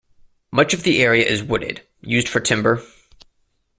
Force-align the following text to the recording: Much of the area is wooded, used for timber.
Much 0.51 0.73
of 0.73 0.81
the 0.81 0.99
area 1.03 1.23
is 1.23 1.43
wooded, 1.43 1.83
used 2.01 2.27
for 2.27 2.39
timber. 2.39 2.81